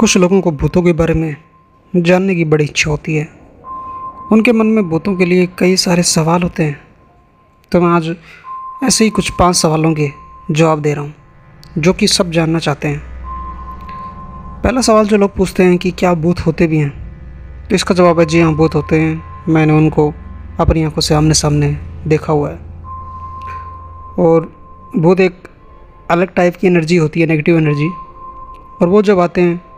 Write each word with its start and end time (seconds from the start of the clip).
कुछ 0.00 0.16
लोगों 0.16 0.40
को 0.40 0.50
भूतों 0.50 0.82
के 0.82 0.92
बारे 0.92 1.14
में 1.14 1.36
जानने 1.96 2.34
की 2.34 2.44
बड़ी 2.44 2.64
इच्छा 2.64 2.90
होती 2.90 3.16
है। 3.16 3.28
उनके 4.32 4.52
मन 4.52 4.66
में 4.66 4.88
भूतों 4.88 5.16
के 5.16 5.24
लिए 5.24 5.48
कई 5.58 5.76
सारे 5.76 6.02
सवाल 6.02 6.42
होते 6.42 6.62
हैं। 6.62 6.80
तो 7.72 7.80
मैं 7.80 7.88
आज 7.88 8.16
ऐसे 8.84 9.04
ही 9.04 9.10
कुछ 9.10 9.30
पाँच 9.30 9.56
सवालों 9.56 9.94
के 9.94 10.10
जवाब 10.50 10.80
दे 10.80 10.94
रहा 10.94 11.04
हूँ, 11.04 11.14
जो 11.78 11.92
कि 11.92 12.06
सब 12.06 12.30
जानना 12.30 12.58
चाहते 12.58 12.88
हैं। 12.88 13.02
पहला 14.62 14.80
सवाल 14.80 15.06
जो 15.06 15.16
लोग 15.16 15.36
पूछते 15.36 15.62
हैं 15.62 15.78
कि 15.78 15.90
क्या 15.90 16.14
भूत 16.14 16.40
होते 16.40 16.66
भी 16.66 16.78
हैं? 16.78 16.90
तो 17.68 17.74
इसका 17.74 17.94
जवाब 17.94 18.20
है, 18.20 18.26
जी 18.26 18.40
हाँ 18.40 18.54
भूत 18.54 18.74
होते 18.74 19.00
हैं। 19.00 19.44
मैंने 19.48 19.72
उनको 19.72 20.14
अपनी 20.60 20.84
आँखों 20.84 21.00
से 21.00 21.14
आमने 21.14 21.34
सामने 21.34 21.76
देखा 22.06 22.32
हुआ 22.32 22.50
है। 22.50 22.56
और 24.18 24.52
भूत 24.96 25.20
एक 25.20 25.48
अलग 26.10 26.34
टाइप 26.34 26.56
की 26.56 26.66
एनर्जी 26.66 26.96
होती 26.96 27.20
है 27.20 27.26
नेगेटिव 27.26 27.56
एनर्जी 27.56 27.88
और 28.80 28.88
वो 28.88 29.02
जब 29.02 29.20
आते 29.20 29.40
हैं 29.40 29.69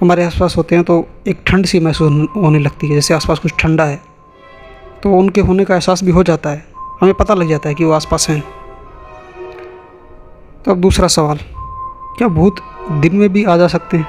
हमारे 0.00 0.24
आसपास 0.24 0.56
होते 0.56 0.74
हैं 0.74 0.84
तो 0.84 0.94
एक 1.28 1.40
ठंड 1.46 1.66
सी 1.66 1.80
महसूस 1.80 2.28
होने 2.36 2.58
लगती 2.58 2.88
है, 2.88 2.94
जैसे 2.94 3.14
आसपास 3.14 3.38
कुछ 3.38 3.52
ठंडा 3.58 3.84
है। 3.84 4.00
तो 5.02 5.12
उनके 5.12 5.40
होने 5.40 5.64
का 5.64 5.74
एहसास 5.74 6.02
भी 6.04 6.10
हो 6.10 6.22
जाता 6.22 6.50
है। 6.50 6.64
हमें 7.00 7.12
पता 7.14 7.34
लग 7.34 7.48
जाता 7.48 7.68
है 7.68 7.74
कि 7.74 7.84
वो 7.84 7.92
आसपास 7.92 8.28
हैं। 8.28 8.40
तो 10.64 10.70
अब 10.70 10.80
दूसरा 10.80 11.08
सवाल, 11.08 11.38
क्या 12.18 12.28
भूत 12.28 12.60
दिन 12.92 13.14
में 13.14 13.28
भी 13.32 13.44
आ 13.44 13.56
जा 13.56 13.66
सकते 13.68 13.96
हैं? 13.96 14.06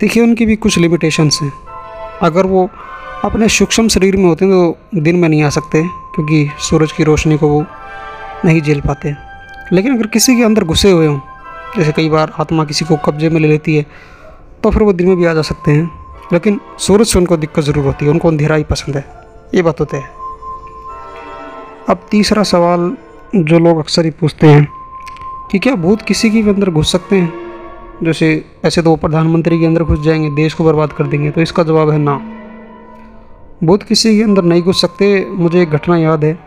देखिए, 0.00 0.22
उनकी 0.22 0.46
भी 0.46 0.56
कुछ 0.56 0.78
लिमिटेशंस 0.78 1.38
हैं। 1.42 1.52
अगर 2.22 2.46
वो 2.46 2.68
अपने 3.24 3.48
सूक्ष्म 3.48 3.88
शरीर 3.88 4.16
में 4.16 4.24
होते 4.24 4.44
हैं 4.44 4.54
तो 4.54 5.00
दिन 5.00 5.16
में 5.16 5.28
नहीं 5.28 5.42
आ 5.42 5.50
सकते, 5.50 5.82
क्योंकि 6.14 6.48
सूरज 6.60 6.92
की 6.92 7.04
रोशनी 7.04 7.36
को 7.36 7.48
वो 7.48 7.64
नहीं 8.44 8.62
झेल 8.62 8.80
पाते। 8.80 9.14
लेकिन 9.72 9.94
अगर 9.94 10.06
किसी 10.06 10.36
के 10.36 10.42
अंदर 10.42 10.64
घुसे 10.64 10.90
हुए 10.90 11.06
हों, 11.06 11.20
जैसे 11.76 11.92
कई 11.92 12.08
बार 12.08 12.32
आत्मा 12.40 12.64
किसी 12.64 12.84
को 12.84 12.96
कब्जे 12.96 13.28
में 13.28 13.40
ले 13.40 13.48
लेती 13.48 13.76
है 13.76 13.86
तो 14.64 14.70
फिर 14.70 14.82
वो 14.82 14.92
दिन 14.92 15.08
में 15.08 15.16
भी 15.16 15.24
आ 15.24 15.34
जा 15.34 15.42
सकते 15.42 15.70
हैं। 15.70 15.90
लेकिन 16.32 16.60
सूरज 16.78 17.06
से 17.06 17.18
उनको 17.18 17.36
दिक्कत 17.36 17.62
ज़रूर 17.62 17.84
होती 17.84 18.04
है, 18.04 18.10
उनको 18.10 18.28
अंधेरा 18.28 18.56
ही 18.56 18.64
पसंद 18.64 18.96
है। 18.96 19.04
ये 19.54 19.62
बात 19.62 19.80
होते 19.80 19.96
हैं। 19.96 20.10
अब 21.88 22.00
तीसरा 22.10 22.42
सवाल 22.42 22.96
जो 23.36 23.58
लोग 23.58 23.78
अक्सर 23.78 24.04
ही 24.04 24.10
पूछते 24.10 24.46
हैं 24.46 24.68
कि 25.50 25.58
क्या 25.58 25.74
भूत 25.74 26.02
किसी 26.02 26.30
के 26.30 26.42
भी 26.42 26.50
अंदर 26.50 26.70
घुस 26.70 26.92
सकते 26.92 27.16
हैं? 27.16 27.32
जैसे 28.02 28.44
ऐसे 28.64 28.82
तो 28.82 28.90
वो 28.90 28.96
प्रधानमंत्री 28.96 29.60
के 29.60 29.66
अंदर 29.66 29.82
घुस 29.82 30.00
जाएँगे, 30.00 30.30
देश 30.30 30.54
को 30.54 30.64
बर्बाद 30.64 30.92
कर 30.92 31.06
देंगे 31.06 31.30
तो 31.30 31.40
इसका 31.40 31.62
जवाब 31.62 31.90
है 31.90 31.98
ना। 31.98 32.20
भूत 33.64 33.82
किसी 33.82 34.16
के 34.16 34.22
अंदर 34.22 34.42
नहीं 34.42 34.62
घुस 34.62 34.80
सकते, 34.80 35.26
मुझे 35.30 35.62
एक 35.62 35.70
घटना 35.70 35.96
याद 35.96 36.24
है। 36.24 36.38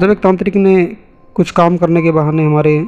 जब 0.00 0.10
एक 0.10 0.18
तांत्रिक 0.18 0.56
ने 0.56 0.96
कुछ 1.34 1.50
काम 1.50 1.76
करने 1.76 2.02
के 2.02 2.10
बहाने 2.10 2.44
हमारे 2.44 2.86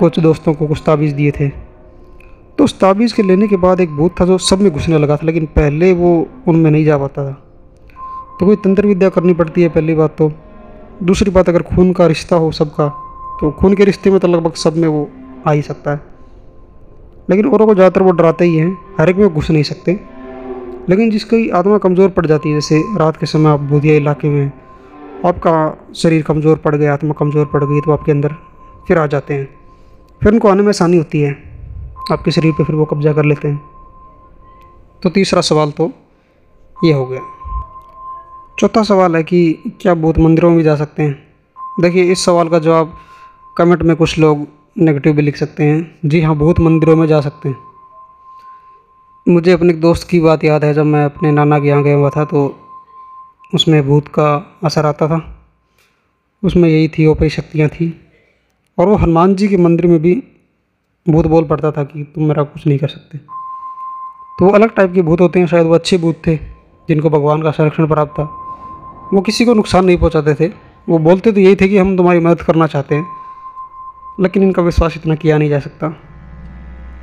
कुछ 0.00 0.18
दोस्तों 0.18 0.54
को 0.54 0.66
कुछ 0.66 0.82
ताबीज़ 0.86 1.14
दिए 1.14 1.30
थे। 1.30 1.71
तो 2.62 2.64
उस 2.64 2.78
ताबीज़ 2.80 3.14
के 3.14 3.22
लेने 3.22 3.46
के 3.48 3.56
बाद 3.56 3.80
एक 3.80 3.90
भूत 3.90 4.14
था 4.20 4.24
जो 4.24 4.36
सब 4.38 4.60
में 4.60 4.70
घुसने 4.72 4.98
लगा 4.98 5.16
था, 5.16 5.26
लेकिन 5.26 5.46
पहले 5.46 5.92
वो 5.92 6.10
उनमें 6.48 6.70
नहीं 6.70 6.84
जा 6.84 6.98
पाता 6.98 7.24
था। 7.24 7.32
तो 8.40 8.46
कोई 8.46 8.56
तंत्र 8.56 8.86
विद्या 8.86 9.08
करनी 9.08 9.32
पड़ती 9.34 9.62
है 9.62 9.68
पहली 9.68 9.94
बात 9.94 10.14
तो। 10.18 10.30
दूसरी 11.02 11.30
बात, 11.30 11.48
अगर 11.48 11.62
खून 11.64 11.92
का 11.92 12.06
रिश्ता 12.06 12.36
हो 12.36 12.50
सबका 12.52 12.88
तो 13.40 13.50
खून 13.50 13.74
के 13.74 13.84
रिश्ते 13.84 14.10
में 14.10 14.18
तो 14.20 14.28
लगभग 14.28 14.54
सब 14.54 14.76
में 14.76 14.88
वो 14.88 15.08
आ 15.46 15.52
ही 15.52 15.62
सकता 15.62 15.90
है। 15.90 16.00
लेकिन 17.30 17.46
औरों 17.46 17.66
को 17.66 17.74
ज़्यादातर 17.74 18.02
वो 18.02 18.10
डराते 18.12 18.44
ही 18.44 18.56
हैं, 18.56 18.78
हर 18.98 19.10
एक 19.10 19.16
में 19.16 19.28
घुस 19.28 19.50
नहीं 19.50 19.62
सकते। 19.64 19.98
लेकिन 20.88 21.10
जिसकी 21.10 21.48
आत्मा 21.50 21.78
कमज़ोर 21.80 22.08
पड़ 22.10 22.26
जाती 22.26 22.48
है, 22.48 22.54
जैसे 22.54 22.82
रात 22.98 23.16
के 23.16 23.26
समय 23.26 23.50
आप 23.50 23.60
बूदिया 23.70 23.94
इलाके 23.96 24.28
में 24.28 24.50
आपका 25.26 25.54
शरीर 25.94 26.22
कमज़ोर 26.22 26.56
पड़ 26.58 26.74
गया, 26.76 26.92
आत्मा 26.92 27.14
कमज़ोर 27.18 27.46
पड़ 27.46 27.64
गई 27.64 27.80
तो 27.80 27.92
आपके 27.92 28.12
अंदर 28.12 28.36
फिर 28.88 28.98
आ 28.98 29.06
जाते 29.06 29.34
हैं। 29.34 29.48
फिर 30.22 30.32
उनको 30.32 30.48
आने 30.48 30.62
में 30.62 30.68
आसानी 30.68 30.96
होती 30.96 31.20
है। 31.20 31.51
आपके 32.10 32.30
शरीर 32.30 32.52
पे 32.52 32.64
फिर 32.64 32.76
वो 32.76 32.84
कब्जा 32.84 33.12
कर 33.12 33.24
लेते 33.24 33.48
हैं। 33.48 33.60
तो 35.02 35.10
तीसरा 35.10 35.40
सवाल 35.40 35.70
तो 35.70 35.90
ये 36.84 36.92
हो 36.92 37.06
गया। 37.06 37.20
चौथा 38.58 38.82
सवाल 38.82 39.16
है 39.16 39.22
कि 39.22 39.62
क्या 39.80 39.94
भूत 39.94 40.18
मंदिरों 40.18 40.48
में 40.48 40.58
भी 40.58 40.64
जा 40.64 40.76
सकते 40.76 41.02
हैं? 41.02 41.12
देखिए, 41.80 42.04
इस 42.04 42.24
सवाल 42.24 42.48
का 42.48 42.58
जवाब 42.58 42.98
कमेंट 43.58 43.82
में 43.82 43.96
कुछ 43.96 44.18
लोग 44.18 44.46
नेगेटिव 44.78 45.12
भी 45.12 45.22
लिख 45.22 45.36
सकते 45.36 45.64
हैं। 45.64 45.98
जी 46.04 46.20
हाँ 46.20 46.34
भूत 46.36 46.60
मंदिरों 46.60 46.96
में 46.96 47.06
जा 47.06 47.20
सकते 47.20 47.48
हैं। 47.48 47.56
मुझे 49.28 49.52
अपने 49.52 49.72
दोस्त 49.72 50.08
की 50.08 50.20
बात 50.20 50.44
याद 50.44 50.64
है, 50.64 50.74
जब 50.74 50.84
मैं 50.84 51.04
अपने 51.04 51.30
नाना 51.32 51.58
के 51.58 51.68
यहाँ 51.68 51.82
गया 51.82 51.96
हुआ 51.96 52.10
था 52.10 52.24
तो 52.24 52.58
उसमें 53.54 53.86
भूत 53.86 54.08
का 54.08 54.58
असर 54.64 54.86
आता 54.86 55.08
था। 55.08 55.46
उसमें 56.44 56.68
यही 56.68 56.88
थी, 56.88 57.06
ओपरी 57.06 57.28
शक्तियाँ 57.28 57.68
थी। 57.68 58.00
और 58.78 58.88
वो 58.88 58.94
हनुमान 58.94 59.34
जी 59.34 59.48
के 59.48 59.56
मंदिर 59.56 59.86
में 59.86 59.98
भी 60.02 60.22
भूत 61.08 61.26
बोल 61.26 61.44
पड़ता 61.44 61.70
था 61.70 61.84
कि 61.84 62.02
तुम 62.14 62.24
मेरा 62.24 62.42
कुछ 62.42 62.66
नहीं 62.66 62.78
कर 62.78 62.88
सकते। 62.88 63.18
तो 64.38 64.44
वो 64.44 64.50
अलग 64.50 64.74
टाइप 64.74 64.92
के 64.92 65.02
भूत 65.02 65.20
होते 65.20 65.38
हैं, 65.38 65.46
शायद 65.46 65.66
वो 65.66 65.74
अच्छे 65.74 65.98
भूत 65.98 66.20
थे, 66.26 66.36
जिनको 66.88 67.10
भगवान 67.10 67.42
का 67.42 67.50
संरक्षण 67.50 67.86
प्राप्त 67.86 68.12
था। 68.12 68.22
वो 69.14 69.20
किसी 69.20 69.44
को 69.44 69.54
नुकसान 69.54 69.84
नहीं 69.84 69.96
पहुंचाते 69.96 70.34
थे। 70.34 70.52
वो 70.88 70.98
बोलते 70.98 71.32
तो 71.32 71.40
यही 71.40 71.56
थे 71.56 71.68
कि 71.68 71.78
हम 71.78 71.96
तुम्हारी 71.96 72.20
मदद 72.20 72.42
करना 72.42 72.66
चाहते 72.66 72.94
हैं, 72.94 73.06
लेकिन 74.20 74.42
इनका 74.42 74.62
विश्वास 74.62 74.96
इतना 74.96 75.14
किया 75.14 75.38
नहीं 75.38 75.50
जा 75.50 75.58
सकता। 75.58 75.88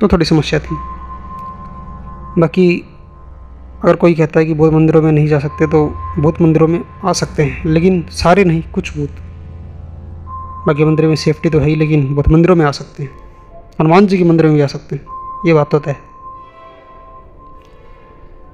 तो 0.00 0.08
थोड़ी 0.08 0.24
समस्या 0.24 0.60
थी। 0.60 0.76
बाकी 2.40 2.68
अगर 3.84 3.96
कोई 3.96 4.14
कहता 4.14 4.40
है 4.40 4.46
कि 4.46 4.54
भूत 4.54 4.72
मंदिरों 4.72 5.02
में 5.02 5.12
नहीं 5.12 5.26
जा 5.26 5.38
सकते 5.38 5.66
तो 5.66 5.86
भूत 6.18 6.40
मंदिरों 6.42 6.68
में 6.68 6.84
आ 7.04 7.12
सकते 7.12 7.42
हैं, 7.42 7.64
लेकिन 7.64 8.04
सारे 8.10 8.44
नहीं, 8.44 8.62
कुछ 8.62 8.96
भूत। 8.96 9.10
बाकी 10.66 10.84
मंदिर 10.84 11.06
में 11.06 11.16
सेफ्टी 11.16 11.50
तो 11.50 11.58
है 11.58 11.68
ही, 11.68 11.74
लेकिन 11.74 12.14
भूत 12.14 12.28
मंदिरों 12.28 12.56
में 12.56 12.66
आ 12.66 12.70
सकते 12.70 13.02
हैं। 13.02 13.29
हनुमान 13.80 14.06
जी 14.06 14.18
के 14.18 14.24
मंदिर 14.24 14.46
में 14.46 14.54
भी 14.54 14.60
आ 14.60 14.66
सकते 14.66 14.96
हैं। 14.96 15.02
ये 15.46 15.54
बात 15.54 15.74
होता 15.74 15.90
है। 15.90 15.96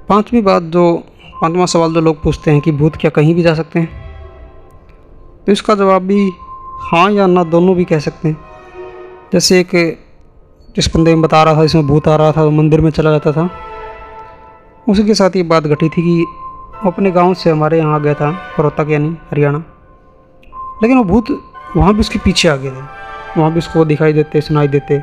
पांचवी 0.08 0.40
बात 0.40 0.62
जो 0.62 1.02
पांचवा 1.40 1.66
सवाल 1.66 1.94
जो 1.94 2.00
लोग 2.00 2.22
पूछते 2.22 2.50
हैं 2.50 2.60
कि 2.60 2.72
भूत 2.72 2.96
क्या 2.96 3.10
कहीं 3.10 3.34
भी 3.34 3.42
जा 3.42 3.54
सकते 3.54 3.78
हैं? 3.78 3.88
तो 5.46 5.52
इसका 5.52 5.74
जवाब 5.74 6.02
भी 6.02 6.30
हाँ 6.80 7.10
या 7.12 7.26
ना 7.26 7.44
दोनों 7.44 7.74
भी 7.76 7.84
कह 7.84 7.98
सकते 7.98 8.28
हैं। 8.28 8.36
जैसे 9.32 9.60
एक 9.60 9.70
जिस 10.76 10.96
बंदे 10.96 11.14
में 11.14 11.22
बता 11.22 11.42
रहा 11.42 11.54
था 11.54 11.62
इसमें 11.62 11.86
भूत 11.86 12.08
आ 12.08 12.16
रहा 12.16 12.32
था 12.32 12.48
मंदिर 12.50 12.80
में 12.80 12.90
चला 12.90 13.10
जाता 13.10 13.32
था। 13.32 13.50
उसी 14.88 15.04
के 15.04 15.14
साथ 15.14 15.36
ये 15.36 15.42
बात 15.42 15.64
घटी 15.64 15.88
थी 15.88 16.02
कि 16.02 16.26
वो 16.84 16.90
अपने 16.90 17.10
गाँव 17.10 17.34
से 17.34 17.50
हमारे 17.50 17.78
यहाँ 17.78 17.94
आ 17.94 17.98
गया 17.98 18.14
था 18.14 18.30
रोहतक 18.60 18.86
यानी 18.90 19.08
हरियाणा। 19.08 19.58
लेकिन 20.82 20.98
वो 20.98 21.04
भूत 21.04 21.26
वहाँ 21.76 21.94
भी 21.94 22.00
उसके 22.00 22.18
पीछे 22.18 22.48
आ 22.48 22.56
गए 22.56 22.70
थे। 22.70 23.05
वहाँ 23.38 23.52
भी 23.52 23.58
उसको 23.58 23.84
दिखाई 23.84 24.12
देते, 24.12 24.40
सुनाई 24.40 24.68
देते। 24.68 25.02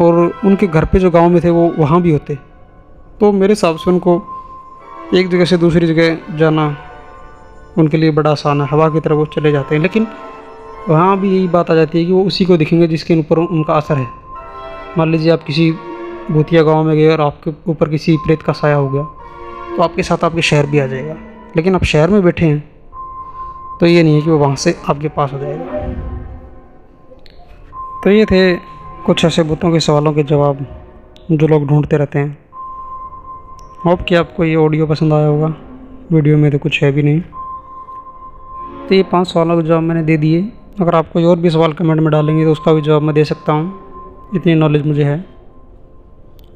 और 0.00 0.14
उनके 0.44 0.66
घर 0.66 0.84
पे 0.84 0.98
जो 0.98 1.10
गाँव 1.10 1.28
में 1.30 1.40
थे, 1.44 1.50
वो 1.50 1.74
वहाँ 1.78 2.00
भी 2.02 2.12
होते। 2.12 2.38
तो 3.20 3.32
मेरे 3.32 3.52
हिसाब 3.52 3.76
से 3.76 3.90
उनको 3.90 4.22
एक 5.14 5.28
जगह 5.28 5.44
से 5.44 5.56
दूसरी 5.56 5.86
जगह 5.86 6.36
जाना 6.38 6.76
उनके 7.78 7.96
लिए 7.96 8.10
बड़ा 8.10 8.30
आसान 8.30 8.60
है। 8.60 8.66
हवा 8.68 8.88
की 8.88 9.00
तरफ़ 9.00 9.14
वो 9.14 9.26
चले 9.26 9.52
जाते 9.52 9.74
हैं। 9.74 9.82
लेकिन 9.82 10.06
वहाँ 10.88 11.18
भी 11.20 11.34
यही 11.36 11.48
बात 11.48 11.70
आ 11.70 11.74
जाती 11.74 11.98
है 11.98 12.04
कि 12.04 12.12
वो 12.12 12.24
उसी 12.24 12.44
को 12.44 12.56
दिखेंगे 12.56 12.86
जिसके 12.86 13.18
ऊपर 13.20 13.38
उनका 13.38 13.74
असर 13.74 13.96
है। 13.96 14.06
मान 14.98 15.10
लीजिए 15.12 15.32
आप 15.32 15.42
किसी 15.42 15.70
भूतिया 16.30 16.62
गाँव 16.62 16.84
में 16.84 16.96
गए 16.96 17.08
और 17.08 17.20
आपके 17.20 17.50
ऊपर 17.70 17.88
किसी 17.88 18.16
प्रेत 18.16 18.42
का 18.42 18.52
साया 18.52 18.76
हो 18.76 18.88
गया 18.88 19.02
तो 19.76 19.82
आपके 19.82 20.02
साथ 20.02 20.24
आपके 20.24 20.42
शहर 20.42 20.66
भी 20.66 20.78
आ 20.78 20.86
जाएगा। 20.86 21.14
लेकिन 21.56 21.74
आप 21.74 21.84
शहर 21.84 22.10
में 22.10 22.22
बैठे 22.22 22.46
हैं 22.46 22.58
तो 23.80 23.86
ये 23.86 24.02
नहीं 24.02 24.14
है 24.14 24.22
कि 24.22 24.30
वो 24.30 24.38
वहाँ 24.38 24.56
से 24.56 24.76
आपके 24.90 25.08
पास 25.08 25.32
हो 25.32 25.38
जाएगा। 25.38 25.95
तो 28.06 28.10
ये 28.10 28.24
थे 28.24 28.56
कुछ 29.06 29.24
ऐसे 29.24 29.42
बुतों 29.42 29.70
के 29.72 29.78
सवालों 29.80 30.12
के 30.12 30.22
जवाब 30.22 30.58
जो 31.30 31.46
लोग 31.46 31.66
ढूंढते 31.66 31.96
रहते 31.96 32.18
हैं। 32.18 32.38
होप 33.86 34.00
कि 34.00 34.14
आपको 34.14 34.44
ये 34.44 34.54
ऑडियो 34.56 34.86
पसंद 34.86 35.12
आया 35.12 35.26
होगा। 35.26 35.46
वीडियो 36.12 36.36
में 36.36 36.50
तो 36.52 36.58
कुछ 36.58 36.82
है 36.82 36.92
भी 36.92 37.02
नहीं। 37.02 37.20
तो 38.88 38.94
ये 38.94 39.02
पाँच 39.02 39.26
सवालों 39.26 39.56
के 39.56 39.66
जवाब 39.68 39.82
मैंने 39.82 40.02
दे 40.02 40.16
दिए। 40.16 40.52
अगर 40.80 40.94
आप 40.94 41.10
कोई 41.12 41.24
और 41.24 41.38
भी 41.38 41.50
सवाल 41.50 41.72
कमेंट 41.72 42.00
में 42.00 42.10
डालेंगे 42.10 42.44
तो 42.44 42.52
उसका 42.52 42.72
भी 42.72 42.80
जवाब 42.80 43.02
मैं 43.02 43.14
दे 43.14 43.24
सकता 43.24 43.52
हूँ। 43.52 44.30
इतनी 44.36 44.54
नॉलेज 44.54 44.86
मुझे 44.86 45.04
है। 45.04 45.24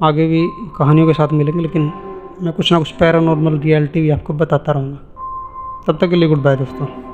आगे 0.02 0.28
भी 0.28 0.48
कहानियों 0.78 1.06
के 1.06 1.12
साथ 1.12 1.28
मिलेंगे, 1.32 1.62
लेकिन 1.62 1.92
मैं 2.42 2.52
कुछ 2.52 2.72
ना 2.72 2.78
कुछ 2.78 2.90
पैरानॉर्मल 2.90 3.58
रियलिटी 3.58 4.00
भी 4.00 4.10
आपको 4.10 4.34
बताता 4.34 4.72
रहूँगा। 4.72 4.98
तब 5.86 5.98
तक 6.00 6.10
के 6.10 6.16
लिए 6.16 6.28
गुड 6.28 6.42
बाय 6.42 6.56
दोस्तों। 6.56 7.09